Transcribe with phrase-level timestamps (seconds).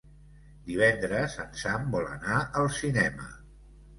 [0.69, 3.31] Divendres en Sam vol anar al cinema.